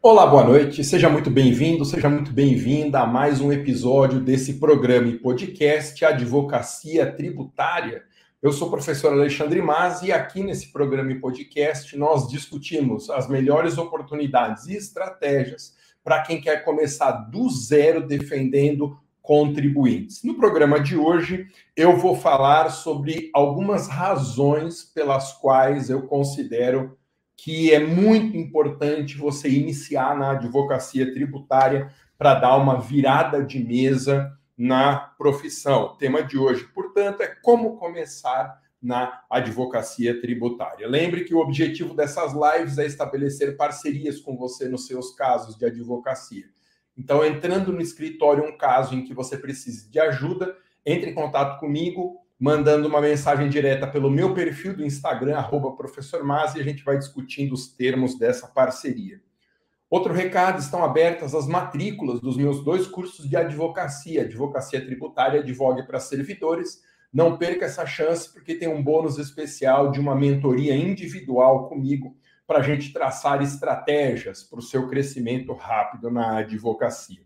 [0.00, 0.84] Olá, boa noite.
[0.84, 7.10] Seja muito bem-vindo, seja muito bem-vinda a mais um episódio desse programa e podcast Advocacia
[7.10, 8.04] Tributária.
[8.40, 13.28] Eu sou o professor Alexandre Mas e aqui nesse programa e podcast nós discutimos as
[13.28, 15.74] melhores oportunidades e estratégias
[16.04, 20.22] para quem quer começar do zero defendendo contribuintes.
[20.22, 26.96] No programa de hoje, eu vou falar sobre algumas razões pelas quais eu considero
[27.38, 31.88] que é muito importante você iniciar na advocacia tributária
[32.18, 35.84] para dar uma virada de mesa na profissão.
[35.84, 40.88] O tema de hoje, portanto, é como começar na advocacia tributária.
[40.88, 45.64] Lembre que o objetivo dessas lives é estabelecer parcerias com você nos seus casos de
[45.64, 46.46] advocacia.
[46.96, 51.60] Então, entrando no escritório um caso em que você precise de ajuda, entre em contato
[51.60, 56.62] comigo mandando uma mensagem direta pelo meu perfil do Instagram, arroba professor Mas, e a
[56.62, 59.20] gente vai discutindo os termos dessa parceria.
[59.90, 65.82] Outro recado, estão abertas as matrículas dos meus dois cursos de advocacia, advocacia tributária, advogue
[65.82, 66.82] para servidores.
[67.10, 72.14] Não perca essa chance, porque tem um bônus especial de uma mentoria individual comigo
[72.46, 77.22] para a gente traçar estratégias para o seu crescimento rápido na advocacia.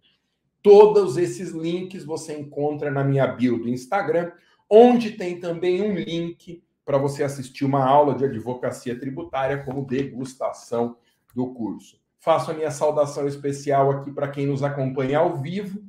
[0.62, 4.30] Todos esses links você encontra na minha bio do Instagram
[4.74, 10.96] onde tem também um link para você assistir uma aula de advocacia tributária como degustação
[11.34, 12.00] do curso.
[12.18, 15.84] Faço a minha saudação especial aqui para quem nos acompanha ao vivo.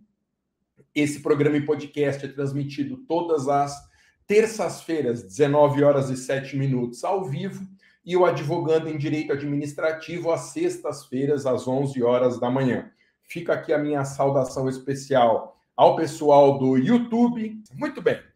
[0.94, 3.74] Esse programa e podcast é transmitido todas as
[4.28, 7.66] terças-feiras, 19 horas e 7 minutos, ao vivo,
[8.06, 12.92] e o Advogando em Direito Administrativo às sextas-feiras, às 11 horas da manhã.
[13.22, 17.64] Fica aqui a minha saudação especial ao pessoal do YouTube.
[17.74, 18.33] Muito bem.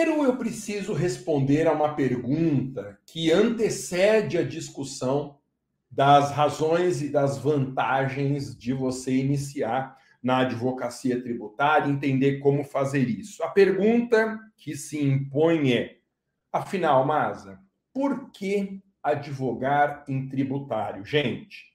[0.00, 5.38] Primeiro, eu preciso responder a uma pergunta que antecede a discussão
[5.90, 13.42] das razões e das vantagens de você iniciar na advocacia tributária, entender como fazer isso.
[13.42, 15.98] A pergunta que se impõe é:
[16.50, 17.60] afinal, Masa,
[17.92, 21.04] por que advogar em tributário?
[21.04, 21.66] Gente,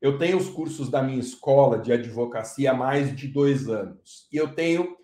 [0.00, 4.36] eu tenho os cursos da minha escola de advocacia há mais de dois anos e
[4.36, 4.96] eu tenho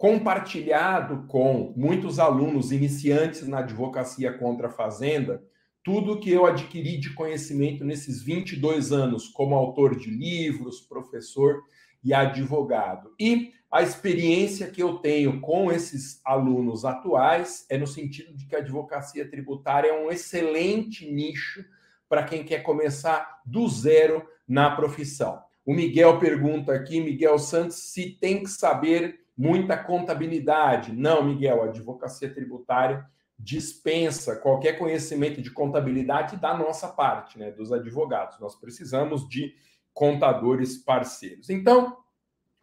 [0.00, 5.44] compartilhado com muitos alunos iniciantes na advocacia contra a fazenda
[5.82, 11.62] tudo que eu adquiri de conhecimento nesses 22 anos como autor de livros, professor
[12.02, 13.12] e advogado.
[13.20, 18.56] E a experiência que eu tenho com esses alunos atuais é no sentido de que
[18.56, 21.62] a advocacia tributária é um excelente nicho
[22.08, 25.42] para quem quer começar do zero na profissão.
[25.62, 30.92] O Miguel pergunta aqui, Miguel Santos, se tem que saber muita contabilidade.
[30.92, 33.06] Não, Miguel, a advocacia tributária
[33.38, 38.38] dispensa qualquer conhecimento de contabilidade da nossa parte, né, dos advogados.
[38.38, 39.54] Nós precisamos de
[39.94, 41.48] contadores parceiros.
[41.48, 41.96] Então,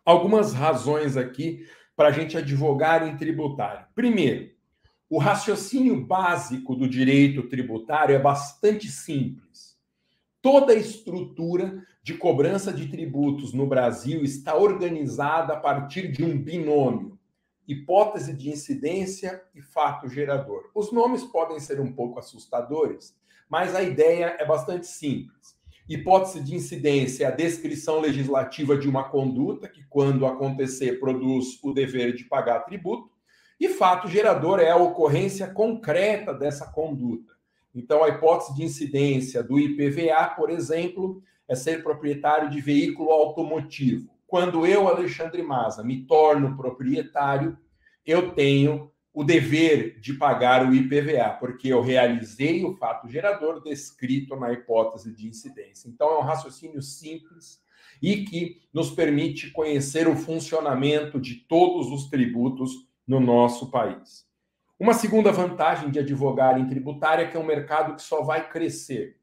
[0.05, 1.65] algumas razões aqui
[1.95, 3.88] para a gente advogar em tributário.
[3.95, 4.51] Primeiro,
[5.09, 9.66] o raciocínio básico do direito tributário é bastante simples.
[10.49, 16.41] Toda a estrutura de cobrança de tributos no Brasil está organizada a partir de um
[16.41, 17.19] binômio:
[17.67, 20.71] hipótese de incidência e fato gerador.
[20.73, 23.13] Os nomes podem ser um pouco assustadores,
[23.49, 25.57] mas a ideia é bastante simples.
[25.89, 31.73] Hipótese de incidência é a descrição legislativa de uma conduta que, quando acontecer, produz o
[31.73, 33.11] dever de pagar tributo,
[33.59, 37.36] e fato gerador é a ocorrência concreta dessa conduta.
[37.77, 44.09] Então, a hipótese de incidência do IPVA, por exemplo, é ser proprietário de veículo automotivo.
[44.25, 47.55] Quando eu, Alexandre Maza, me torno proprietário,
[48.03, 54.35] eu tenho o dever de pagar o IPVA, porque eu realizei o fato gerador descrito
[54.35, 55.88] na hipótese de incidência.
[55.88, 57.61] Então, é um raciocínio simples
[58.01, 62.71] e que nos permite conhecer o funcionamento de todos os tributos
[63.07, 64.26] no nosso país.
[64.79, 68.47] Uma segunda vantagem de advogar em tributária é que é um mercado que só vai
[68.47, 69.17] crescer.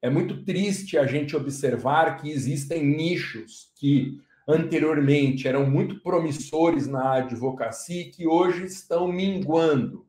[0.00, 4.18] É muito triste a gente observar que existem nichos que
[4.48, 10.06] anteriormente eram muito promissores na advocacia e que hoje estão minguando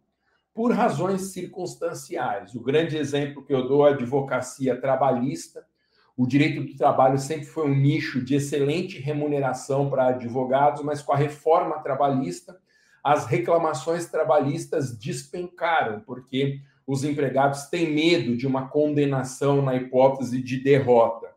[0.53, 2.55] por razões circunstanciais.
[2.55, 5.65] O grande exemplo que eu dou é a advocacia trabalhista.
[6.15, 11.11] O direito do trabalho sempre foi um nicho de excelente remuneração para advogados, mas com
[11.11, 12.57] a reforma trabalhista,
[13.03, 20.57] as reclamações trabalhistas despencaram, porque os empregados têm medo de uma condenação na hipótese de
[20.57, 21.27] derrota.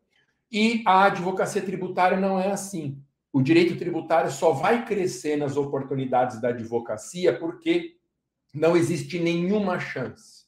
[0.50, 2.99] E a advocacia tributária não é assim.
[3.32, 7.97] O direito tributário só vai crescer nas oportunidades da advocacia porque
[8.55, 10.44] não existe nenhuma chance,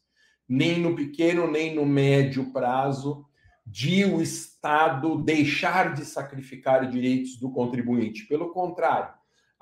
[0.46, 3.24] nem no pequeno nem no médio prazo,
[3.66, 8.26] de o Estado deixar de sacrificar direitos do contribuinte.
[8.26, 9.14] Pelo contrário,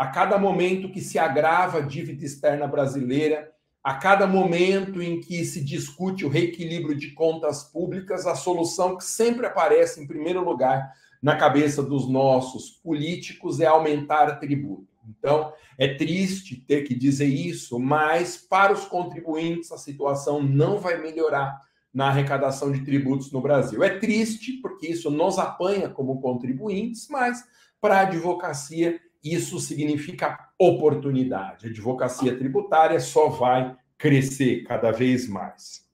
[0.03, 3.53] a cada momento que se agrava a dívida externa brasileira,
[3.85, 9.05] a cada momento em que se discute o reequilíbrio de contas públicas, a solução que
[9.05, 14.89] sempre aparece em primeiro lugar na cabeça dos nossos políticos é aumentar tributo.
[15.09, 21.01] Então, é triste ter que dizer isso, mas para os contribuintes a situação não vai
[21.01, 21.63] melhorar
[21.95, 23.85] na arrecadação de tributos no Brasil.
[23.85, 27.45] É triste porque isso nos apanha como contribuintes, mas
[27.81, 31.67] para a advocacia isso significa oportunidade.
[31.67, 35.87] A advocacia tributária só vai crescer cada vez mais.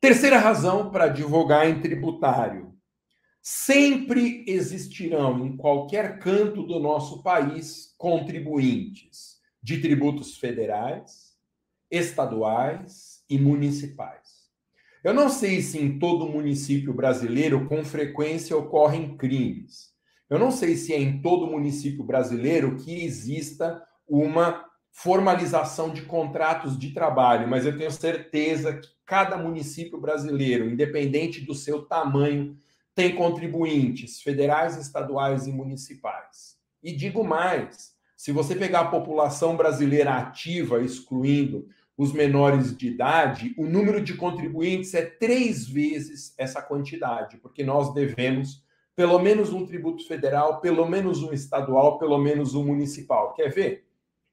[0.00, 2.72] Terceira razão para advogar em tributário.
[3.42, 11.36] Sempre existirão em qualquer canto do nosso país contribuintes de tributos federais,
[11.90, 14.48] estaduais e municipais.
[15.02, 19.97] Eu não sei se em todo município brasileiro com frequência ocorrem crimes.
[20.28, 26.78] Eu não sei se é em todo município brasileiro que exista uma formalização de contratos
[26.78, 32.56] de trabalho, mas eu tenho certeza que cada município brasileiro, independente do seu tamanho,
[32.94, 36.58] tem contribuintes federais, estaduais e municipais.
[36.82, 43.54] E digo mais: se você pegar a população brasileira ativa, excluindo os menores de idade,
[43.56, 48.62] o número de contribuintes é três vezes essa quantidade, porque nós devemos
[48.98, 53.32] pelo menos um tributo federal, pelo menos um estadual, pelo menos um municipal.
[53.32, 53.86] Quer ver?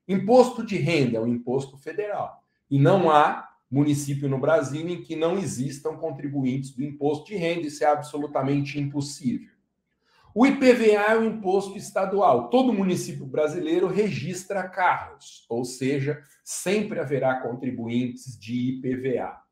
[0.08, 2.44] Imposto de renda é um imposto federal.
[2.68, 7.68] E não há município no Brasil em que não existam contribuintes do imposto de renda.
[7.68, 9.54] Isso é absolutamente impossível.
[10.34, 12.50] O IPVA é o imposto estadual.
[12.50, 19.45] Todo município brasileiro registra carros, ou seja, sempre haverá contribuintes de IPVA.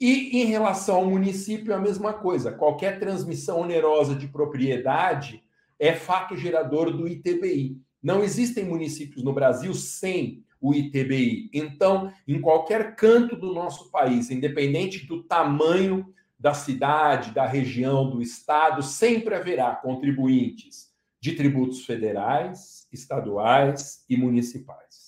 [0.00, 2.52] E em relação ao município, é a mesma coisa.
[2.52, 5.42] Qualquer transmissão onerosa de propriedade
[5.78, 7.80] é fato gerador do ITBI.
[8.02, 11.50] Não existem municípios no Brasil sem o ITBI.
[11.52, 18.20] Então, em qualquer canto do nosso país, independente do tamanho da cidade, da região, do
[18.20, 25.05] estado, sempre haverá contribuintes de tributos federais, estaduais e municipais.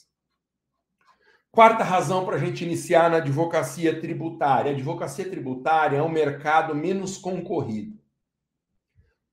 [1.59, 4.71] Quarta razão para a gente iniciar na advocacia tributária.
[4.71, 7.99] A advocacia tributária é um mercado menos concorrido.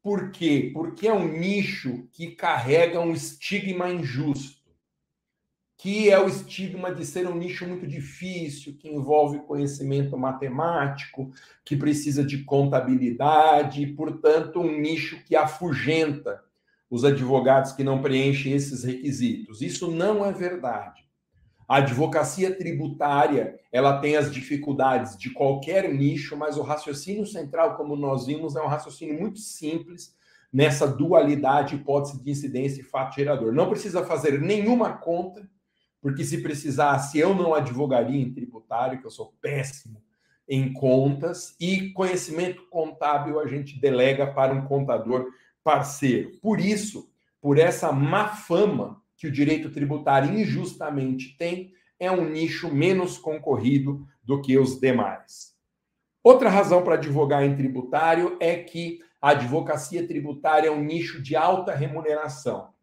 [0.02, 0.72] Por quê?
[0.74, 4.72] Porque é um nicho que carrega um estigma injusto,
[5.78, 11.32] que é o estigma de ser um nicho muito difícil, que envolve conhecimento matemático,
[11.64, 16.44] que precisa de contabilidade, e, portanto, um nicho que afugenta
[16.90, 19.62] os advogados que não preenchem esses requisitos.
[19.62, 21.05] Isso não é verdade.
[21.68, 27.96] A advocacia tributária, ela tem as dificuldades de qualquer nicho, mas o raciocínio central, como
[27.96, 30.16] nós vimos, é um raciocínio muito simples
[30.54, 33.52] nessa dualidade hipótese de incidência e fato gerador.
[33.52, 35.50] Não precisa fazer nenhuma conta,
[36.00, 40.02] porque se precisasse, eu não advogaria em tributário, que eu sou péssimo
[40.48, 45.26] em contas, e conhecimento contábil a gente delega para um contador
[45.64, 46.32] parceiro.
[46.40, 47.10] Por isso,
[47.42, 54.06] por essa má fama que o direito tributário injustamente tem, é um nicho menos concorrido
[54.24, 55.56] do que os demais.
[56.24, 61.36] Outra razão para advogar em tributário é que a advocacia tributária é um nicho de
[61.36, 62.74] alta remuneração.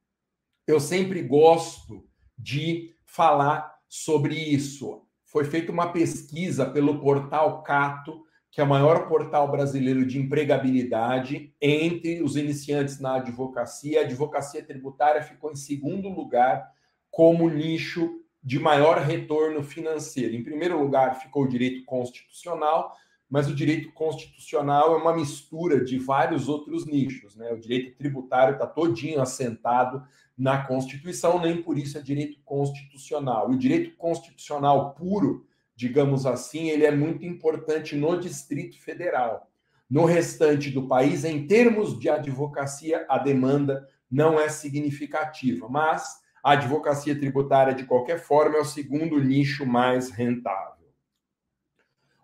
[0.66, 2.06] Eu sempre gosto
[2.38, 5.02] de falar sobre isso.
[5.24, 11.54] Foi feita uma pesquisa pelo portal Cato que é o maior portal brasileiro de empregabilidade
[11.58, 14.00] entre os iniciantes na advocacia.
[14.00, 16.70] A advocacia tributária ficou em segundo lugar
[17.10, 20.34] como nicho de maior retorno financeiro.
[20.34, 22.94] Em primeiro lugar ficou o direito constitucional,
[23.26, 27.34] mas o direito constitucional é uma mistura de vários outros nichos.
[27.34, 27.50] Né?
[27.52, 30.06] O direito tributário está todinho assentado
[30.36, 33.50] na Constituição, nem por isso é direito constitucional.
[33.50, 35.46] E o direito constitucional puro
[35.82, 39.50] digamos assim, ele é muito importante no Distrito Federal.
[39.90, 46.52] No restante do país, em termos de advocacia, a demanda não é significativa, mas a
[46.52, 50.86] advocacia tributária, de qualquer forma, é o segundo nicho mais rentável.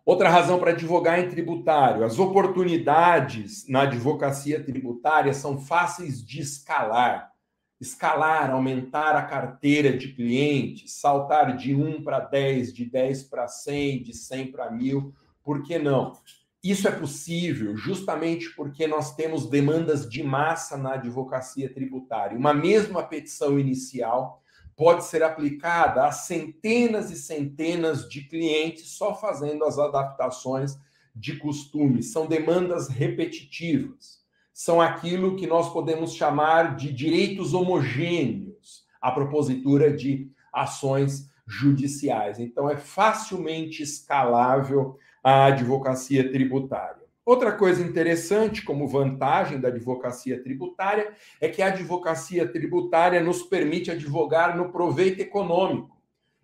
[0.07, 7.33] Outra razão para advogar em tributário: as oportunidades na advocacia tributária são fáceis de escalar
[7.80, 14.02] escalar, aumentar a carteira de clientes, saltar de 1 para 10, de 10 para 100,
[14.02, 16.12] de 100 para 1000, por que não?
[16.62, 22.37] Isso é possível justamente porque nós temos demandas de massa na advocacia tributária.
[22.37, 24.42] Uma mesma petição inicial
[24.76, 30.76] pode ser aplicada a centenas e centenas de clientes só fazendo as adaptações
[31.14, 34.18] de costume, são demandas repetitivas,
[34.59, 42.41] são aquilo que nós podemos chamar de direitos homogêneos, a propositura de ações judiciais.
[42.41, 47.05] Então, é facilmente escalável a advocacia tributária.
[47.25, 53.93] Outra coisa interessante, como vantagem da advocacia tributária, é que a advocacia tributária nos permite
[53.93, 55.97] advogar no proveito econômico.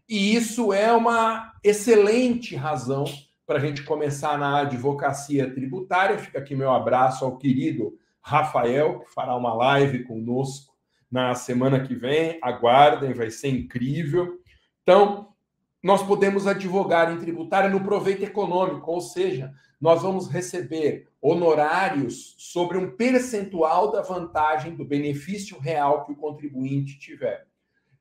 [0.09, 3.07] E isso é uma excelente razão
[3.45, 6.17] para a gente começar na advocacia tributária.
[6.17, 10.75] Fica aqui meu abraço ao querido Rafael, que fará uma live conosco
[11.11, 12.39] na semana que vem.
[12.43, 14.41] Aguardem, vai ser incrível.
[14.83, 15.35] Então,
[15.83, 22.79] nós podemos advogar em tributária no proveito econômico, ou seja, nós vamos receber honorários sobre
[22.79, 27.47] um percentual da vantagem do benefício real que o contribuinte tiver.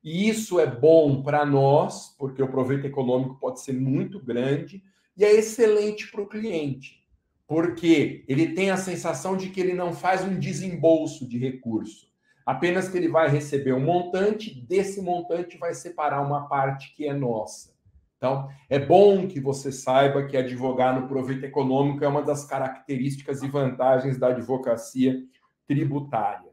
[0.02, 4.82] E isso é bom para nós, porque o proveito econômico pode ser muito grande,
[5.14, 7.03] e é excelente para o cliente,
[7.46, 12.08] porque ele tem a sensação de que ele não faz um desembolso de recurso,
[12.44, 17.12] apenas que ele vai receber um montante, desse montante vai separar uma parte que é
[17.12, 17.74] nossa.
[18.16, 23.42] Então, é bom que você saiba que advogar no proveito econômico é uma das características
[23.42, 25.22] e vantagens da advocacia
[25.66, 26.50] tributária.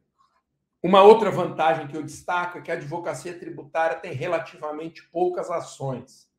[0.83, 6.30] Uma outra vantagem que eu destaco é que a advocacia tributária tem relativamente poucas ações.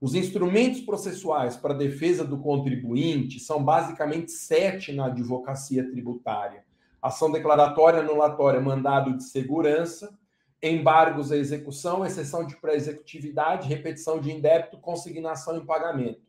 [0.00, 6.64] Os instrumentos processuais para defesa do contribuinte são basicamente sete na advocacia tributária:
[7.02, 10.16] ação declaratória, anulatória, mandado de segurança,
[10.62, 16.20] embargos à execução, exceção de pré-executividade, repetição de indébito, consignação e pagamento.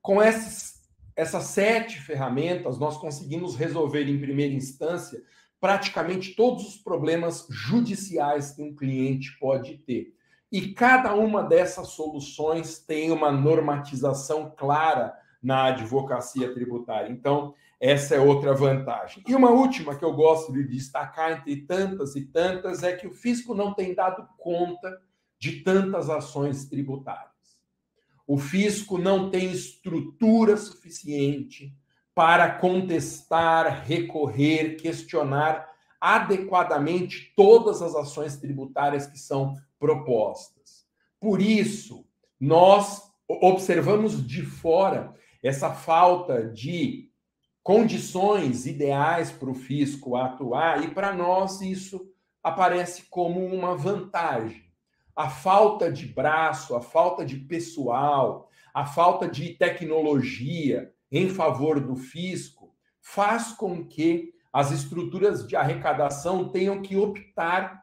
[0.00, 0.82] Com essas,
[1.14, 5.22] essas sete ferramentas, nós conseguimos resolver em primeira instância
[5.60, 10.12] praticamente todos os problemas judiciais que um cliente pode ter.
[10.52, 17.10] E cada uma dessas soluções tem uma normatização clara na advocacia tributária.
[17.10, 19.24] Então, essa é outra vantagem.
[19.26, 23.12] E uma última que eu gosto de destacar entre tantas e tantas é que o
[23.12, 25.00] fisco não tem dado conta
[25.38, 27.32] de tantas ações tributárias.
[28.26, 31.74] O fisco não tem estrutura suficiente
[32.14, 35.68] para contestar, recorrer, questionar
[35.98, 40.86] adequadamente todas as ações tributárias que são propostas.
[41.18, 42.06] Por isso,
[42.38, 45.12] nós observamos de fora
[45.42, 47.10] essa falta de
[47.64, 52.00] condições ideais para o fisco atuar, e para nós isso
[52.44, 54.70] aparece como uma vantagem.
[55.16, 61.96] A falta de braço, a falta de pessoal, a falta de tecnologia, em favor do
[61.96, 67.82] fisco faz com que as estruturas de arrecadação tenham que optar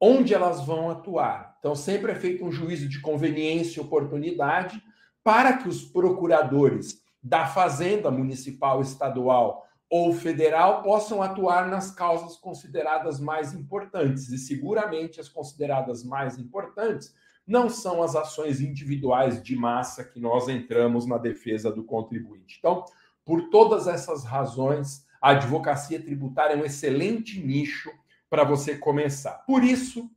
[0.00, 1.56] onde elas vão atuar.
[1.58, 4.82] Então, sempre é feito um juízo de conveniência e oportunidade
[5.22, 13.18] para que os procuradores da Fazenda Municipal, Estadual ou Federal possam atuar nas causas consideradas
[13.18, 14.28] mais importantes.
[14.28, 17.14] E seguramente as consideradas mais importantes
[17.46, 22.56] não são as ações individuais de massa que nós entramos na defesa do contribuinte.
[22.58, 22.84] Então,
[23.24, 27.90] por todas essas razões, a advocacia tributária é um excelente nicho
[28.34, 29.44] para você começar.
[29.46, 30.10] Por isso,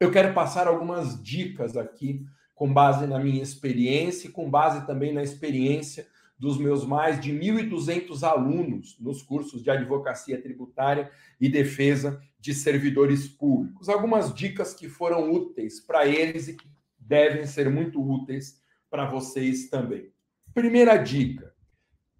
[0.00, 2.26] eu quero passar algumas dicas aqui,
[2.56, 7.32] com base na minha experiência e com base também na experiência dos meus mais de
[7.32, 11.08] 1.200 alunos nos cursos de advocacia tributária
[11.40, 13.88] e defesa de servidores públicos.
[13.88, 18.60] Algumas dicas que foram úteis para eles e que devem ser muito úteis
[18.90, 20.10] para vocês também.
[20.52, 21.54] Primeira dica: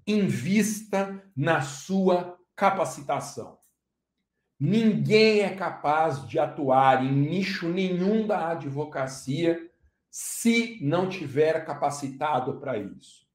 [0.07, 3.59] invista na sua capacitação.
[4.59, 9.71] Ninguém é capaz de atuar em nicho nenhum da advocacia
[10.11, 13.27] se não tiver capacitado para isso.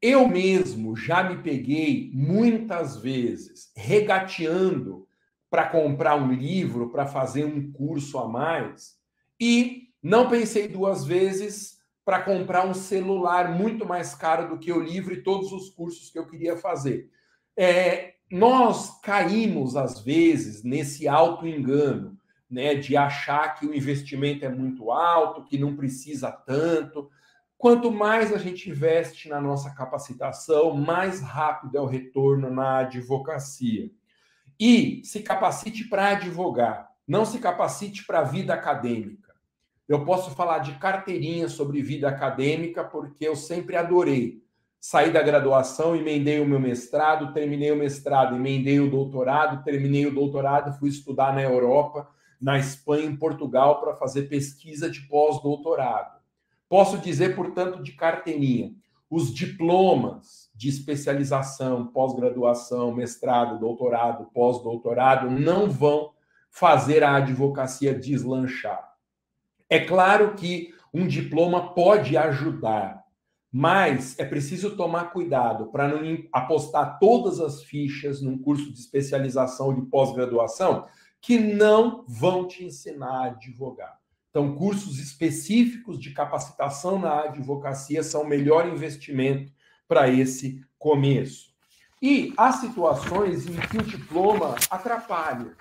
[0.00, 5.08] Eu mesmo já me peguei muitas vezes regateando
[5.48, 8.96] para comprar um livro, para fazer um curso a mais,
[9.40, 14.80] e não pensei duas vezes para comprar um celular muito mais caro do que o
[14.80, 17.08] livro e todos os cursos que eu queria fazer.
[17.56, 22.18] É, nós caímos, às vezes, nesse auto-engano,
[22.50, 27.10] né, de achar que o investimento é muito alto, que não precisa tanto.
[27.58, 33.90] Quanto mais a gente investe na nossa capacitação, mais rápido é o retorno na advocacia.
[34.58, 39.34] E se capacite para advogar, não se capacite para a vida acadêmica.
[39.86, 44.41] Eu posso falar de carteirinha sobre vida acadêmica porque eu sempre adorei.
[44.84, 50.12] Saí da graduação, emendei o meu mestrado, terminei o mestrado, emendei o doutorado, terminei o
[50.12, 52.10] doutorado, fui estudar na Europa,
[52.40, 56.18] na Espanha, em Portugal, para fazer pesquisa de pós-doutorado.
[56.68, 58.74] Posso dizer, portanto, de carteirinha.
[59.08, 66.10] os diplomas de especialização, pós-graduação, mestrado, doutorado, pós-doutorado não vão
[66.50, 68.94] fazer a advocacia deslanchar.
[69.70, 73.01] É claro que um diploma pode ajudar,
[73.52, 79.74] mas é preciso tomar cuidado para não apostar todas as fichas num curso de especialização
[79.74, 80.86] de pós-graduação
[81.20, 84.00] que não vão te ensinar a advogar.
[84.30, 89.52] Então, cursos específicos de capacitação na advocacia são o melhor investimento
[89.86, 91.52] para esse começo.
[92.00, 95.54] E há situações em que o diploma atrapalha.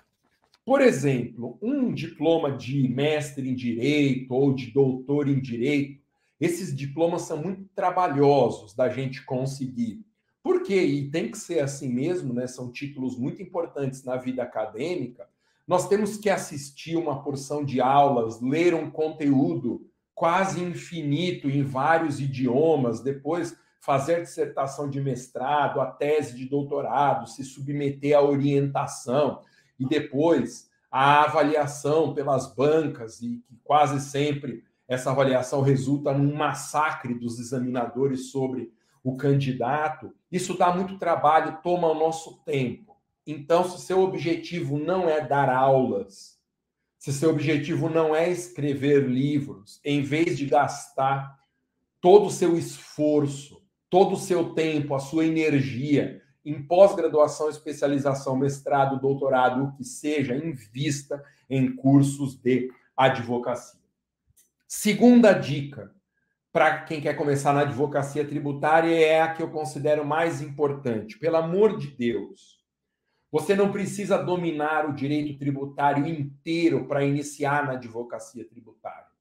[0.66, 6.01] Por exemplo, um diploma de mestre em direito ou de doutor em direito,
[6.42, 10.04] esses diplomas são muito trabalhosos da gente conseguir.
[10.42, 10.82] Por quê?
[10.82, 12.48] E tem que ser assim mesmo, né?
[12.48, 15.30] São títulos muito importantes na vida acadêmica.
[15.68, 22.20] Nós temos que assistir uma porção de aulas, ler um conteúdo quase infinito em vários
[22.20, 29.42] idiomas, depois fazer dissertação de mestrado, a tese de doutorado, se submeter à orientação
[29.80, 37.14] e depois a avaliação pelas bancas, e que quase sempre essa avaliação resulta num massacre
[37.14, 42.98] dos examinadores sobre o candidato, isso dá muito trabalho, toma o nosso tempo.
[43.26, 46.38] Então, se seu objetivo não é dar aulas,
[46.98, 51.40] se seu objetivo não é escrever livros, em vez de gastar
[52.02, 59.00] todo o seu esforço, todo o seu tempo, a sua energia em pós-graduação, especialização, mestrado,
[59.00, 63.81] doutorado, o que seja, invista em cursos de advocacia.
[64.74, 65.94] Segunda dica
[66.50, 71.20] para quem quer começar na advocacia tributária é a que eu considero mais importante.
[71.20, 72.64] Pelo amor de Deus,
[73.30, 79.12] você não precisa dominar o direito tributário inteiro para iniciar na advocacia tributária.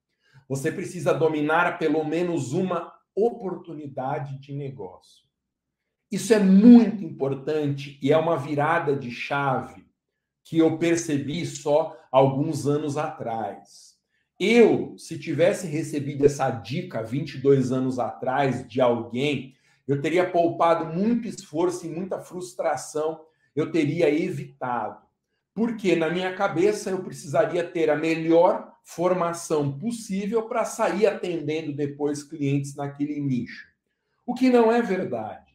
[0.48, 5.26] Você precisa dominar pelo menos uma oportunidade de negócio.
[6.12, 9.84] Isso é muito importante e é uma virada de chave
[10.44, 13.89] que eu percebi só alguns anos atrás.
[14.40, 19.54] Eu, se tivesse recebido essa dica 22 anos atrás de alguém,
[19.86, 23.20] eu teria poupado muito esforço e muita frustração,
[23.54, 25.02] eu teria evitado.
[25.52, 32.22] Porque na minha cabeça eu precisaria ter a melhor formação possível para sair atendendo depois
[32.22, 33.68] clientes naquele nicho.
[34.24, 35.54] O que não é verdade.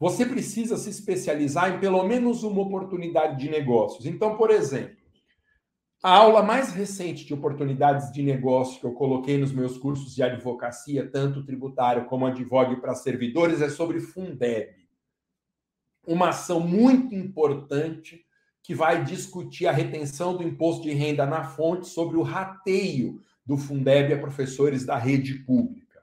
[0.00, 4.06] Você precisa se especializar em pelo menos uma oportunidade de negócios.
[4.06, 5.03] Então, por exemplo,
[6.04, 10.22] a aula mais recente de oportunidades de negócio que eu coloquei nos meus cursos de
[10.22, 14.86] advocacia, tanto tributário como advogue para servidores, é sobre Fundeb.
[16.06, 18.22] Uma ação muito importante
[18.62, 23.56] que vai discutir a retenção do imposto de renda na fonte sobre o rateio do
[23.56, 26.02] Fundeb a professores da rede pública.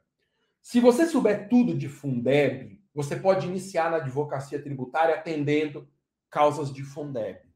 [0.63, 5.87] Se você souber tudo de Fundeb, você pode iniciar na advocacia tributária atendendo
[6.27, 7.50] causas de Fundeb.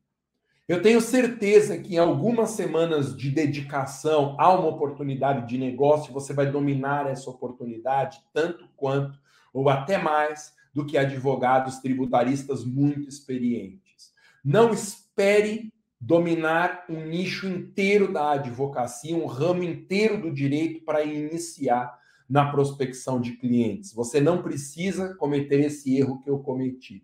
[0.67, 6.33] Eu tenho certeza que em algumas semanas de dedicação a uma oportunidade de negócio, você
[6.33, 9.19] vai dominar essa oportunidade tanto quanto
[9.53, 14.11] ou até mais do que advogados tributaristas muito experientes.
[14.43, 21.95] Não espere dominar um nicho inteiro da advocacia, um ramo inteiro do direito para iniciar
[22.27, 23.93] na prospecção de clientes.
[23.93, 27.03] Você não precisa cometer esse erro que eu cometi.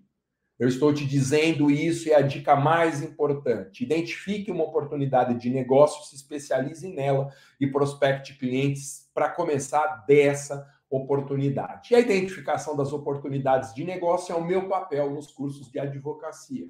[0.62, 3.84] Eu estou te dizendo isso e a dica mais importante.
[3.84, 11.91] Identifique uma oportunidade de negócio, se especialize nela e prospecte clientes para começar dessa oportunidade.
[11.91, 16.69] E a identificação das oportunidades de negócio é o meu papel nos cursos de advocacia.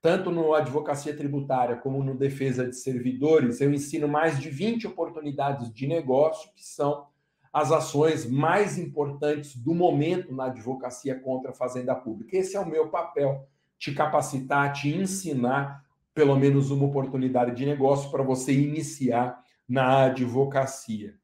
[0.00, 5.74] Tanto no advocacia tributária como no defesa de servidores, eu ensino mais de 20 oportunidades
[5.74, 7.08] de negócio que são
[7.54, 12.36] as ações mais importantes do momento na advocacia contra a fazenda pública.
[12.36, 18.10] Esse é o meu papel, te capacitar, te ensinar pelo menos uma oportunidade de negócio
[18.10, 21.14] para você iniciar na advocacia.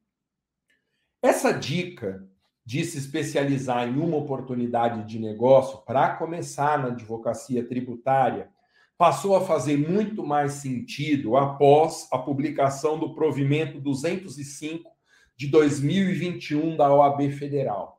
[1.20, 2.24] Essa dica
[2.64, 8.50] de se especializar em uma oportunidade de negócio para começar na advocacia tributária
[8.96, 14.99] passou a fazer muito mais sentido após a publicação do provimento 205
[15.40, 17.98] de 2021 da OAB Federal.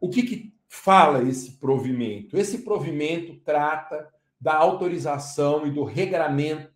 [0.00, 2.38] O que, que fala esse provimento?
[2.38, 4.08] Esse provimento trata
[4.40, 6.72] da autorização e do regramento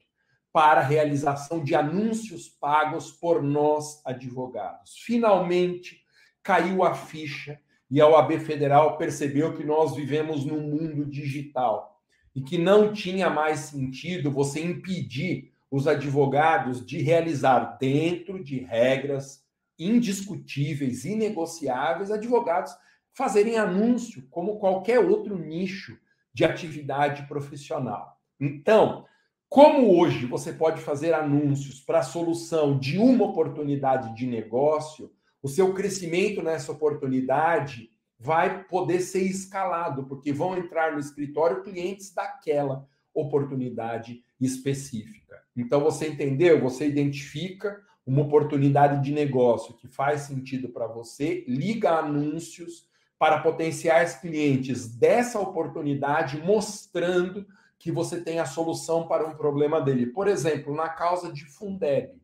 [0.53, 4.99] para a realização de anúncios pagos por nós advogados.
[5.07, 6.03] Finalmente
[6.43, 7.59] caiu a ficha
[7.91, 11.99] e a OAB Federal percebeu que nós vivemos num mundo digital
[12.37, 19.44] e que não tinha mais sentido você impedir os advogados de realizar dentro de regras
[19.79, 22.73] indiscutíveis, inegociáveis, advogados
[23.13, 25.97] fazerem anúncio como qualquer outro nicho
[26.33, 28.21] de atividade profissional.
[28.41, 29.07] Então,
[29.49, 35.49] como hoje você pode fazer anúncios para a solução de uma oportunidade de negócio, o
[35.49, 42.89] seu crescimento nessa oportunidade vai poder ser escalado, porque vão entrar no escritório clientes daquela
[43.13, 45.41] oportunidade específica.
[45.57, 46.61] Então você entendeu?
[46.63, 52.87] Você identifica uma oportunidade de negócio que faz sentido para você, liga anúncios
[53.19, 57.47] para potenciais clientes dessa oportunidade, mostrando
[57.79, 60.07] que você tem a solução para um problema dele.
[60.07, 62.21] Por exemplo, na causa de Fundeb.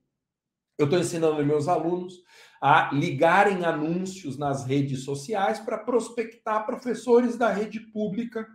[0.77, 2.23] Eu estou ensinando meus alunos
[2.61, 8.47] a ligarem anúncios nas redes sociais para prospectar professores da rede pública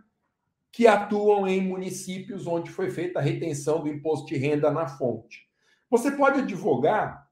[0.72, 5.45] que atuam em municípios onde foi feita a retenção do imposto de renda na fonte.
[5.90, 7.26] Você pode advogar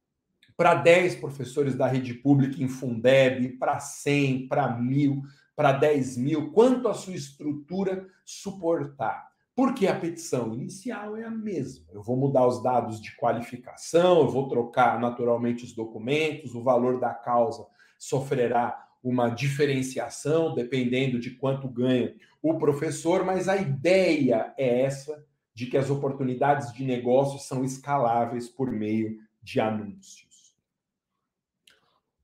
[0.57, 5.23] para 10 professores da rede pública em Fundeb, para 100, para 1.000,
[5.57, 9.29] para 10 mil, quanto a sua estrutura suportar.
[9.55, 11.87] Porque a petição inicial é a mesma.
[11.93, 16.99] Eu vou mudar os dados de qualificação, eu vou trocar naturalmente os documentos, o valor
[16.99, 17.67] da causa
[17.99, 25.67] sofrerá uma diferenciação dependendo de quanto ganha o professor, mas a ideia é essa de
[25.67, 30.25] que as oportunidades de negócio são escaláveis por meio de anúncios.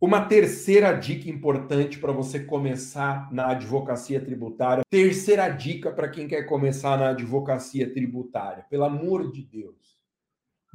[0.01, 4.83] Uma terceira dica importante para você começar na advocacia tributária.
[4.89, 8.65] Terceira dica para quem quer começar na advocacia tributária.
[8.71, 10.01] Pelo amor de Deus,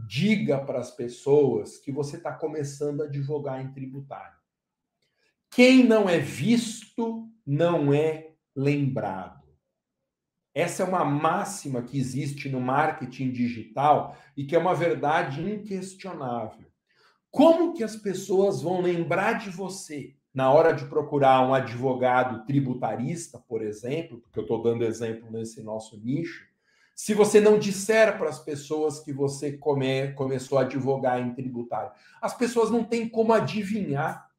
[0.07, 4.37] diga para as pessoas que você está começando a advogar em tributário.
[5.49, 9.44] Quem não é visto não é lembrado.
[10.55, 16.65] Essa é uma máxima que existe no marketing digital e que é uma verdade inquestionável.
[17.29, 23.37] Como que as pessoas vão lembrar de você na hora de procurar um advogado tributarista,
[23.37, 26.45] por exemplo, porque eu estou dando exemplo nesse nosso nicho,
[26.95, 31.91] se você não disser para as pessoas que você come, começou a advogar em tributário?
[32.21, 34.29] As pessoas não têm como adivinhar.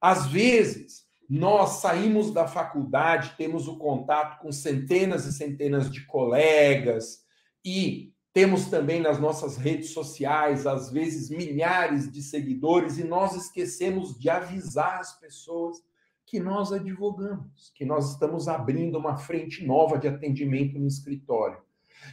[0.00, 7.22] Às vezes, nós saímos da faculdade, temos o contato com centenas e centenas de colegas
[7.62, 14.18] e temos também nas nossas redes sociais, às vezes, milhares de seguidores e nós esquecemos
[14.18, 15.76] de avisar as pessoas
[16.24, 21.58] que nós advogamos, que nós estamos abrindo uma frente nova de atendimento no escritório.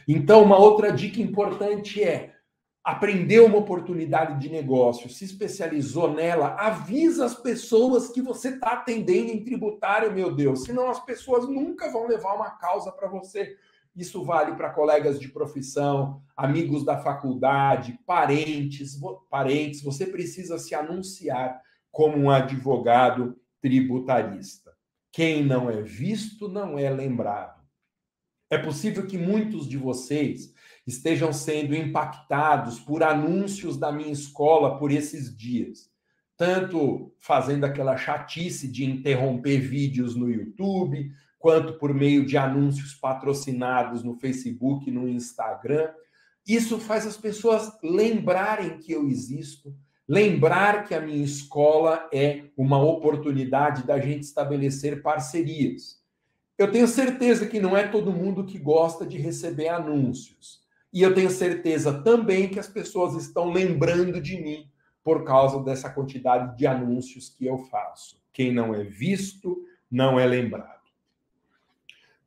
[0.08, 2.34] Então, uma outra dica importante é
[2.86, 9.32] aprendeu uma oportunidade de negócio, se especializou nela, avisa as pessoas que você está atendendo
[9.32, 13.56] em tributário, meu Deus, senão as pessoas nunca vão levar uma causa para você.
[13.96, 18.96] Isso vale para colegas de profissão, amigos da faculdade, parentes,
[19.28, 19.82] parentes.
[19.82, 24.72] Você precisa se anunciar como um advogado tributarista.
[25.10, 27.66] Quem não é visto não é lembrado.
[28.48, 30.54] É possível que muitos de vocês
[30.86, 35.90] estejam sendo impactados por anúncios da minha escola por esses dias.
[36.36, 44.02] Tanto fazendo aquela chatice de interromper vídeos no YouTube, quanto por meio de anúncios patrocinados
[44.02, 45.90] no Facebook, no Instagram.
[46.46, 49.74] Isso faz as pessoas lembrarem que eu existo,
[50.08, 56.00] lembrar que a minha escola é uma oportunidade da gente estabelecer parcerias.
[56.56, 60.65] Eu tenho certeza que não é todo mundo que gosta de receber anúncios.
[60.96, 64.66] E eu tenho certeza também que as pessoas estão lembrando de mim
[65.04, 68.18] por causa dessa quantidade de anúncios que eu faço.
[68.32, 70.80] Quem não é visto, não é lembrado.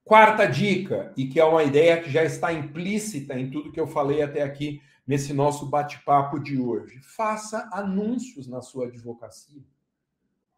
[0.03, 3.87] Quarta dica, e que é uma ideia que já está implícita em tudo que eu
[3.87, 6.99] falei até aqui nesse nosso bate-papo de hoje.
[7.01, 9.63] Faça anúncios na sua advocacia.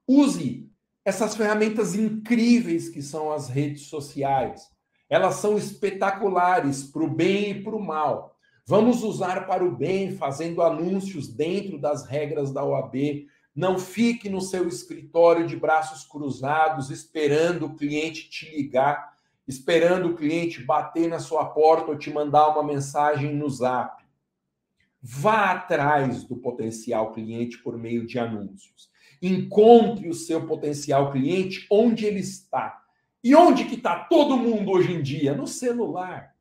[0.06, 0.70] Use
[1.06, 4.70] essas ferramentas incríveis que são as redes sociais.
[5.12, 8.36] Elas são espetaculares para o bem e para o mal.
[8.66, 13.28] Vamos usar para o bem, fazendo anúncios dentro das regras da OAB.
[13.56, 19.12] Não fique no seu escritório de braços cruzados, esperando o cliente te ligar
[19.48, 24.02] esperando o cliente bater na sua porta ou te mandar uma mensagem no zap.
[25.02, 28.90] Vá atrás do potencial cliente por meio de anúncios.
[29.22, 32.81] Encontre o seu potencial cliente onde ele está.
[33.24, 35.36] E onde que está todo mundo hoje em dia?
[35.36, 36.34] No celular.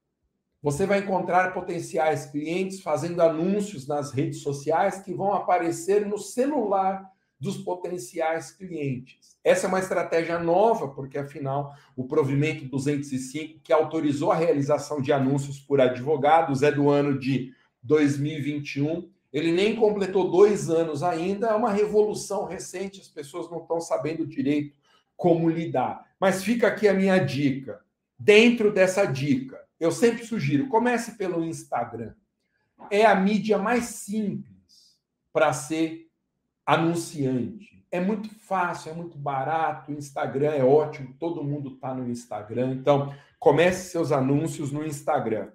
[0.63, 7.11] Você vai encontrar potenciais clientes fazendo anúncios nas redes sociais que vão aparecer no celular
[7.39, 9.39] dos potenciais clientes.
[9.43, 15.13] Essa é uma estratégia nova, porque afinal o provimento 205, que autorizou a realização de
[15.13, 19.11] anúncios por advogados, é do ano de 2021.
[19.33, 24.27] Ele nem completou dois anos ainda, é uma revolução recente, as pessoas não estão sabendo
[24.27, 24.75] direito
[25.17, 26.10] como lidar.
[26.21, 27.81] Mas fica aqui a minha dica.
[28.19, 32.13] Dentro dessa dica, eu sempre sugiro, comece pelo Instagram.
[32.91, 34.99] É a mídia mais simples
[35.33, 36.11] para ser
[36.67, 37.83] anunciante.
[37.91, 42.73] É muito fácil, é muito barato, o Instagram é ótimo, todo mundo está no Instagram.
[42.73, 45.51] Então, comece seus anúncios no Instagram.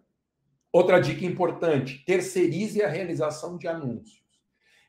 [0.71, 4.25] Outra dica importante: terceirize a realização de anúncios.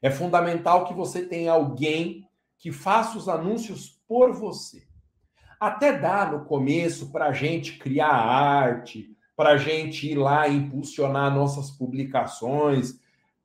[0.01, 2.27] É fundamental que você tenha alguém
[2.59, 4.86] que faça os anúncios por você.
[5.59, 11.35] Até dá no começo para a gente criar arte, para a gente ir lá impulsionar
[11.35, 13.01] nossas publicações,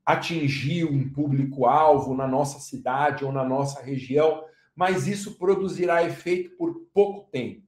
[0.05, 4.43] atingir um público-alvo na nossa cidade ou na nossa região,
[4.75, 7.61] mas isso produzirá efeito por pouco tempo.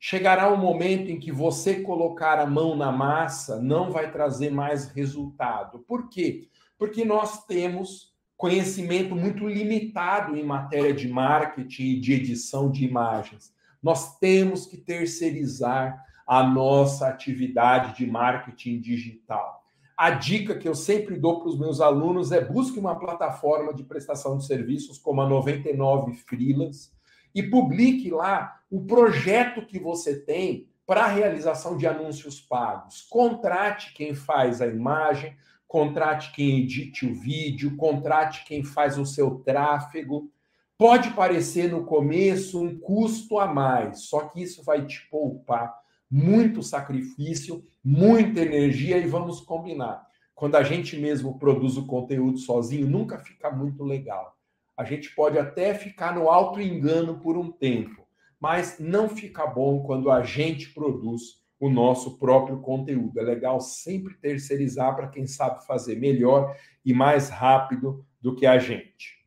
[0.00, 4.88] Chegará um momento em que você colocar a mão na massa não vai trazer mais
[4.88, 5.80] resultado.
[5.80, 6.48] Por quê?
[6.78, 13.52] Porque nós temos conhecimento muito limitado em matéria de marketing e de edição de imagens.
[13.82, 19.64] Nós temos que terceirizar a nossa atividade de marketing digital.
[19.96, 23.82] A dica que eu sempre dou para os meus alunos é busque uma plataforma de
[23.82, 26.90] prestação de serviços como a 99 Freelance
[27.34, 33.02] e publique lá o projeto que você tem para a realização de anúncios pagos.
[33.10, 35.36] Contrate quem faz a imagem,
[35.66, 40.30] contrate quem edite o vídeo, contrate quem faz o seu tráfego.
[40.78, 45.74] Pode parecer no começo um custo a mais, só que isso vai te poupar
[46.08, 50.06] muito sacrifício, muita energia e vamos combinar.
[50.36, 54.36] Quando a gente mesmo produz o conteúdo sozinho, nunca fica muito legal.
[54.76, 58.06] A gente pode até ficar no alto engano por um tempo,
[58.38, 63.18] mas não fica bom quando a gente produz o nosso próprio conteúdo.
[63.18, 68.58] É legal sempre terceirizar para quem sabe fazer melhor e mais rápido do que a
[68.60, 69.17] gente.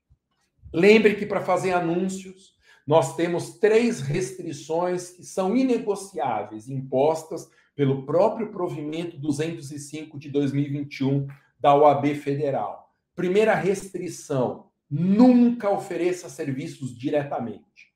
[0.74, 2.56] Lembre que para fazer anúncios,
[2.88, 11.28] nós temos três restrições que são inegociáveis, impostas pelo próprio provimento 205 de 2021
[11.60, 12.90] da OAB Federal.
[13.16, 17.92] Primeira restrição: nunca ofereça serviços diretamente.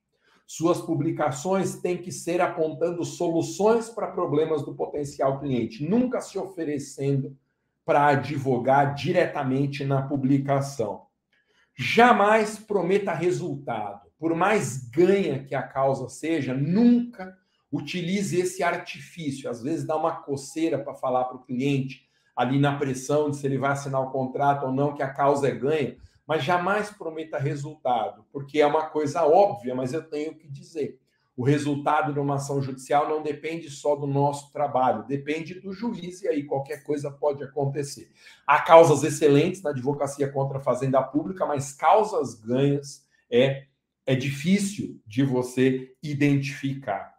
[0.46, 7.36] Suas publicações têm que ser apontando soluções para problemas do potencial cliente, nunca se oferecendo
[7.84, 11.06] para advogar diretamente na publicação.
[11.76, 17.38] Jamais prometa resultado por mais ganha que a causa seja, nunca
[17.72, 19.50] utilize esse artifício.
[19.50, 23.46] Às vezes dá uma coceira para falar para o cliente ali na pressão de se
[23.46, 25.96] ele vai assinar o contrato ou não, que a causa é ganha,
[26.28, 31.00] mas jamais prometa resultado, porque é uma coisa óbvia, mas eu tenho que dizer.
[31.36, 36.22] O resultado de uma ação judicial não depende só do nosso trabalho, depende do juiz
[36.22, 38.10] e aí qualquer coisa pode acontecer.
[38.48, 43.68] Há causas excelentes na advocacia contra a fazenda pública, mas causas ganhas é
[44.06, 47.16] é difícil de você identificar.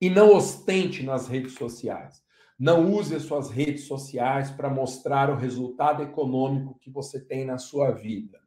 [0.00, 2.22] E não ostente nas redes sociais.
[2.58, 7.58] Não use as suas redes sociais para mostrar o resultado econômico que você tem na
[7.58, 8.40] sua vida,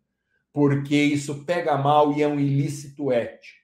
[0.52, 3.59] porque isso pega mal e é um ilícito ético.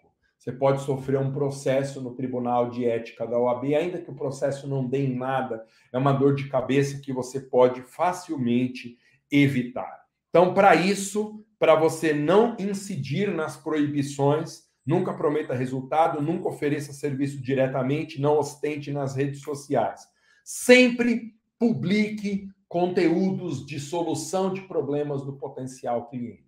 [0.45, 4.67] Você pode sofrer um processo no Tribunal de Ética da OAB, ainda que o processo
[4.67, 8.95] não dê em nada, é uma dor de cabeça que você pode facilmente
[9.31, 10.05] evitar.
[10.29, 17.41] Então, para isso, para você não incidir nas proibições, nunca prometa resultado, nunca ofereça serviço
[17.41, 20.07] diretamente, não ostente nas redes sociais.
[20.43, 26.45] Sempre publique conteúdos de solução de problemas do potencial cliente.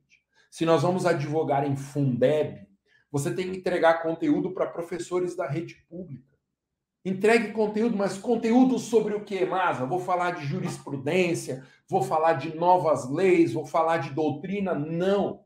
[0.51, 2.67] Se nós vamos advogar em Fundeb,
[3.17, 6.37] você tem que entregar conteúdo para professores da rede pública.
[7.03, 9.85] Entregue conteúdo, mas conteúdo sobre o que, Masa?
[9.85, 14.73] Vou falar de jurisprudência, vou falar de novas leis, vou falar de doutrina.
[14.73, 15.45] Não.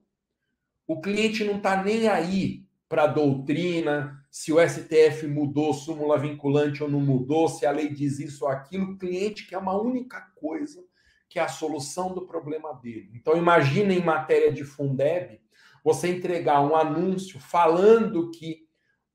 [0.87, 6.81] O cliente não está nem aí para a doutrina, se o STF mudou súmula vinculante
[6.81, 8.93] ou não mudou, se a lei diz isso ou aquilo.
[8.93, 10.83] O cliente quer uma única coisa,
[11.29, 13.11] que é a solução do problema dele.
[13.13, 15.39] Então, imagine em matéria de Fundeb,
[15.83, 18.67] você entregar um anúncio falando que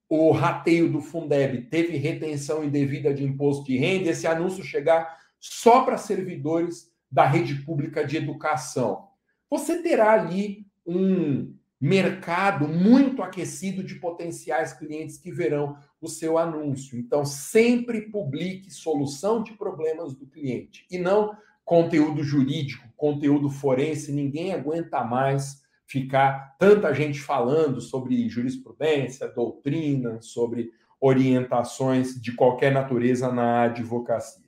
[0.09, 5.85] o rateio do Fundeb teve retenção indevida de imposto de renda, esse anúncio chegar só
[5.85, 9.09] para servidores da rede pública de educação.
[9.51, 16.99] Você terá ali um mercado muito aquecido de potenciais clientes que verão o seu anúncio.
[16.99, 24.13] Então, sempre publique solução de problemas do cliente e não conteúdo jurídico, conteúdo forense.
[24.13, 30.71] Ninguém aguenta mais ficar tanta gente falando sobre jurisprudência, doutrina, sobre
[31.01, 34.47] orientações de qualquer natureza na advocacia.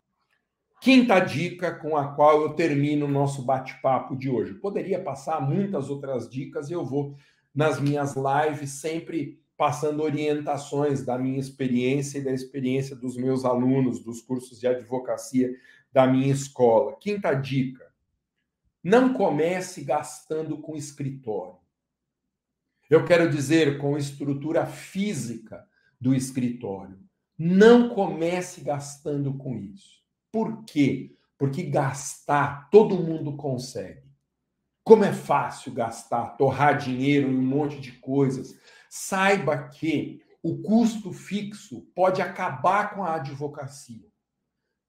[0.81, 4.55] Quinta dica com a qual eu termino o nosso bate-papo de hoje.
[4.55, 7.17] Poderia passar muitas outras dicas eu vou
[7.55, 13.99] nas minhas lives sempre passando orientações da minha experiência e da experiência dos meus alunos
[13.99, 15.53] dos cursos de advocacia
[15.93, 16.97] da minha escola.
[17.01, 17.88] Quinta dica:
[18.83, 21.59] não comece gastando com escritório.
[22.89, 25.67] Eu quero dizer com estrutura física
[26.01, 26.99] do escritório.
[27.37, 30.03] Não comece gastando com isso.
[30.33, 31.15] Por quê?
[31.37, 34.09] Porque gastar todo mundo consegue.
[34.83, 38.59] Como é fácil gastar, torrar dinheiro em um monte de coisas.
[38.89, 44.09] Saiba que o custo fixo pode acabar com a advocacia.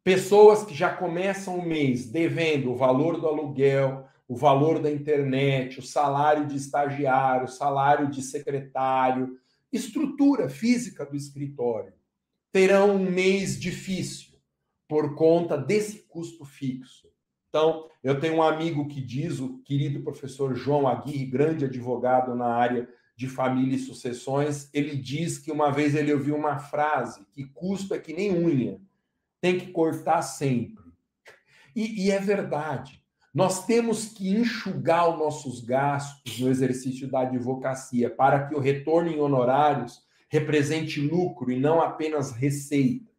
[0.09, 5.77] Pessoas que já começam o mês devendo o valor do aluguel, o valor da internet,
[5.77, 9.37] o salário de estagiário, o salário de secretário,
[9.71, 11.93] estrutura física do escritório,
[12.51, 14.39] terão um mês difícil
[14.87, 17.07] por conta desse custo fixo.
[17.47, 22.47] Então, eu tenho um amigo que diz, o querido professor João Aguirre, grande advogado na
[22.47, 27.43] área de família e sucessões, ele diz que uma vez ele ouviu uma frase que
[27.43, 28.81] custo é que nem unha,
[29.41, 30.83] tem que cortar sempre.
[31.75, 33.01] E, e é verdade.
[33.33, 39.09] Nós temos que enxugar os nossos gastos no exercício da advocacia para que o retorno
[39.09, 43.09] em honorários represente lucro e não apenas receita.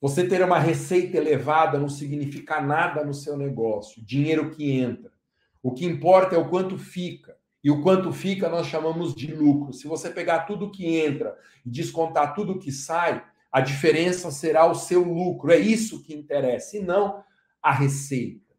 [0.00, 5.12] Você ter uma receita elevada não significa nada no seu negócio, dinheiro que entra.
[5.62, 7.36] O que importa é o quanto fica.
[7.62, 9.74] E o quanto fica nós chamamos de lucro.
[9.74, 14.74] Se você pegar tudo que entra e descontar tudo que sai, a diferença será o
[14.74, 15.50] seu lucro.
[15.50, 17.22] É isso que interessa, e não
[17.62, 18.50] a receita.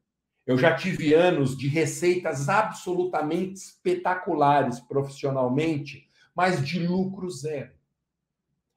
[0.46, 7.72] Eu já tive anos de receitas absolutamente espetaculares profissionalmente, mas de lucro zero.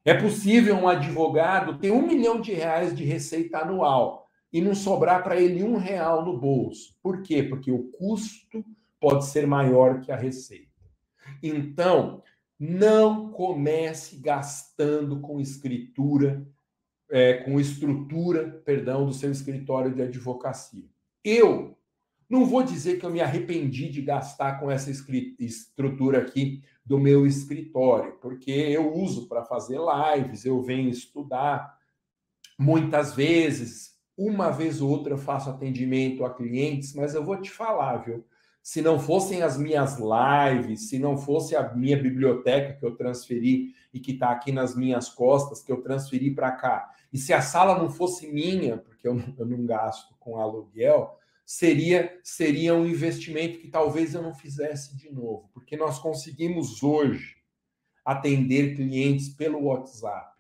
[0.05, 5.25] É possível um advogado ter um milhão de reais de receita anual e não sobrar
[5.25, 6.95] para ele um real no bolso.
[7.03, 7.43] Por quê?
[7.43, 8.65] Porque o custo
[9.01, 10.69] pode ser maior que a receita.
[11.43, 12.23] Então,
[12.59, 16.47] não comece gastando com escritura,
[17.11, 20.89] é, com estrutura, perdão, do seu escritório de advocacia.
[21.23, 21.77] Eu
[22.29, 27.27] não vou dizer que eu me arrependi de gastar com essa estrutura aqui do meu
[27.27, 31.79] escritório, porque eu uso para fazer lives, eu venho estudar.
[32.59, 37.51] Muitas vezes, uma vez ou outra, eu faço atendimento a clientes, mas eu vou te
[37.51, 38.25] falar, viu?
[38.65, 43.75] Se não fossem as minhas lives, se não fosse a minha biblioteca que eu transferi
[43.93, 47.43] e que está aqui nas minhas costas, que eu transferi para cá, e se a
[47.43, 52.87] sala não fosse minha, porque eu não, eu não gasto com aluguel, seria seria um
[52.87, 57.37] investimento que talvez eu não fizesse de novo, porque nós conseguimos hoje
[58.03, 60.39] atender clientes pelo WhatsApp.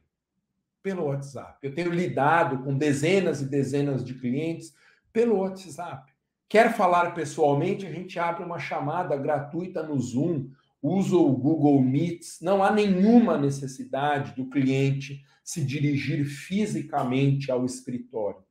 [0.82, 1.58] Pelo WhatsApp.
[1.62, 4.74] Eu tenho lidado com dezenas e dezenas de clientes
[5.12, 6.13] pelo WhatsApp.
[6.48, 7.86] Quer falar pessoalmente?
[7.86, 10.50] A gente abre uma chamada gratuita no Zoom,
[10.82, 12.38] usa o Google Meets.
[12.40, 18.42] Não há nenhuma necessidade do cliente se dirigir fisicamente ao escritório.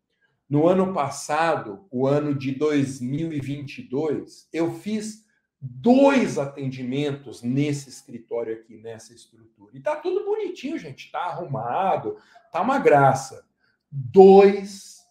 [0.50, 5.24] No ano passado, o ano de 2022, eu fiz
[5.60, 9.72] dois atendimentos nesse escritório aqui, nessa estrutura.
[9.74, 12.18] E tá tudo bonitinho, gente, tá arrumado,
[12.52, 13.46] tá uma graça.
[13.90, 15.03] Dois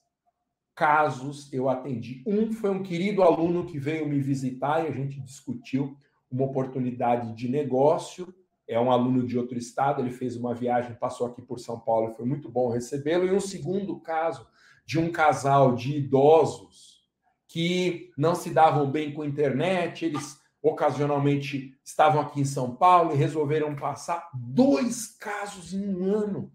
[0.75, 2.23] casos eu atendi.
[2.27, 5.97] Um foi um querido aluno que veio me visitar e a gente discutiu
[6.31, 8.35] uma oportunidade de negócio.
[8.67, 12.15] É um aluno de outro estado, ele fez uma viagem, passou aqui por São Paulo,
[12.15, 13.27] foi muito bom recebê-lo.
[13.27, 14.47] E um segundo caso
[14.87, 17.03] de um casal de idosos
[17.47, 23.13] que não se davam bem com a internet, eles ocasionalmente estavam aqui em São Paulo
[23.13, 26.53] e resolveram passar dois casos em um ano.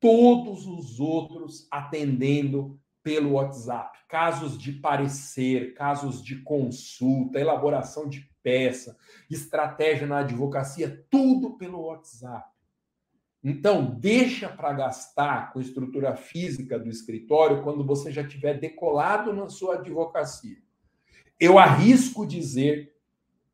[0.00, 3.98] Todos os outros atendendo pelo WhatsApp.
[4.08, 8.96] Casos de parecer, casos de consulta, elaboração de peça,
[9.30, 12.48] estratégia na advocacia, tudo pelo WhatsApp.
[13.42, 19.50] Então, deixa para gastar com estrutura física do escritório quando você já tiver decolado na
[19.50, 20.56] sua advocacia.
[21.38, 22.96] Eu arrisco dizer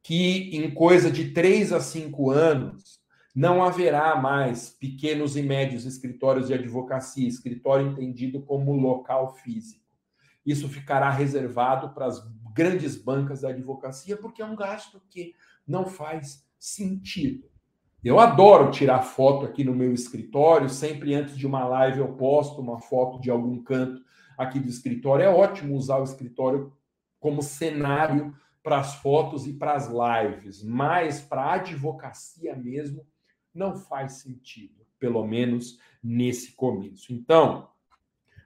[0.00, 2.99] que em coisa de três a cinco anos
[3.40, 9.82] não haverá mais pequenos e médios escritórios de advocacia, escritório entendido como local físico.
[10.44, 12.22] Isso ficará reservado para as
[12.52, 15.34] grandes bancas da advocacia, porque é um gasto que
[15.66, 17.48] não faz sentido.
[18.04, 22.60] Eu adoro tirar foto aqui no meu escritório, sempre antes de uma live eu posto
[22.60, 24.02] uma foto de algum canto
[24.36, 25.24] aqui do escritório.
[25.24, 26.74] É ótimo usar o escritório
[27.18, 33.02] como cenário para as fotos e para as lives, mas para a advocacia mesmo
[33.54, 37.12] não faz sentido, pelo menos nesse começo.
[37.12, 37.68] Então,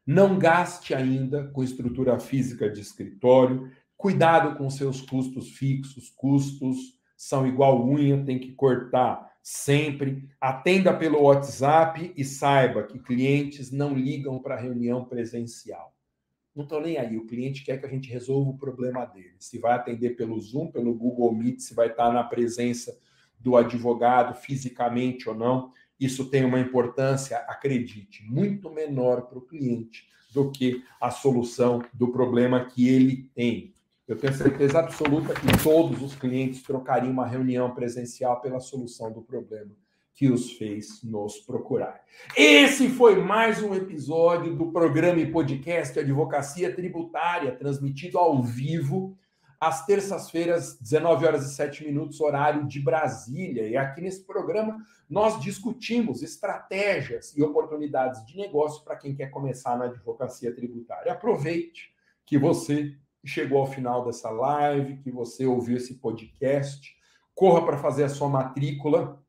[0.07, 7.47] não gaste ainda com estrutura física de escritório, cuidado com seus custos fixos, custos são
[7.47, 10.29] igual unha, tem que cortar sempre.
[10.41, 15.95] Atenda pelo WhatsApp e saiba que clientes não ligam para reunião presencial.
[16.55, 17.17] Não estou nem aí.
[17.17, 19.35] O cliente quer que a gente resolva o problema dele.
[19.41, 22.97] Se vai atender pelo Zoom, pelo Google Meet, se vai estar na presença
[23.45, 25.71] do advogado fisicamente ou não,
[26.01, 32.09] isso tem uma importância, acredite, muito menor para o cliente do que a solução do
[32.09, 33.75] problema que ele tem.
[34.09, 39.21] Eu tenho certeza absoluta que todos os clientes trocariam uma reunião presencial pela solução do
[39.21, 39.73] problema
[40.15, 42.01] que os fez nos procurar.
[42.37, 49.17] Esse foi mais um episódio do programa e podcast Advocacia Tributária, transmitido ao vivo
[49.67, 53.67] às terças-feiras, 19 horas e 7 minutos, horário de Brasília.
[53.67, 54.77] E aqui nesse programa
[55.09, 61.13] nós discutimos estratégias e oportunidades de negócio para quem quer começar na advocacia tributária.
[61.13, 61.95] Aproveite
[62.27, 62.95] que você
[63.25, 66.95] chegou ao final dessa live, que você ouviu esse podcast.
[67.35, 69.23] Corra para fazer a sua matrícula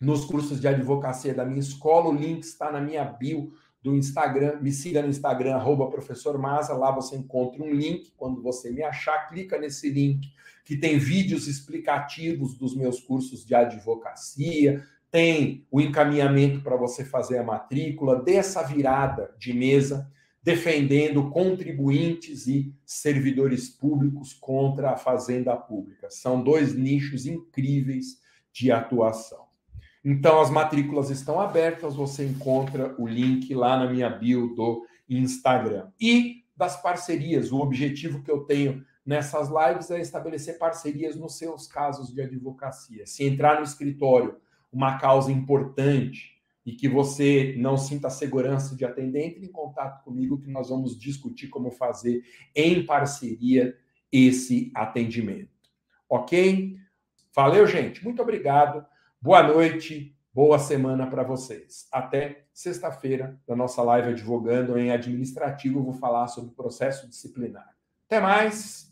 [0.00, 2.08] nos cursos de advocacia da minha escola.
[2.08, 3.52] O link está na minha bio
[3.82, 4.60] do Instagram.
[4.60, 6.74] Me siga no Instagram, arroba professor Maza.
[6.74, 8.12] Lá você encontra um link.
[8.16, 10.30] Quando você me achar, clica nesse link
[10.64, 17.38] que tem vídeos explicativos dos meus cursos de advocacia, tem o encaminhamento para você fazer
[17.38, 20.10] a matrícula, dê essa virada de mesa
[20.42, 26.08] defendendo contribuintes e servidores públicos contra a fazenda pública.
[26.10, 28.20] São dois nichos incríveis
[28.52, 29.51] de atuação.
[30.04, 35.90] Então, as matrículas estão abertas, você encontra o link lá na minha bio do Instagram.
[36.00, 41.66] E das parcerias, o objetivo que eu tenho nessas lives é estabelecer parcerias nos seus
[41.66, 43.06] casos de advocacia.
[43.06, 44.36] Se entrar no escritório
[44.72, 46.32] uma causa importante
[46.64, 50.98] e que você não sinta segurança de atender, entre em contato comigo que nós vamos
[50.98, 52.22] discutir como fazer
[52.54, 53.76] em parceria
[54.10, 55.50] esse atendimento.
[56.08, 56.76] Ok?
[57.34, 58.04] Valeu, gente.
[58.04, 58.86] Muito obrigado.
[59.22, 61.86] Boa noite, boa semana para vocês.
[61.92, 67.72] Até sexta-feira, na nossa live Advogando em Administrativo, eu vou falar sobre processo disciplinar.
[68.08, 68.90] Até mais.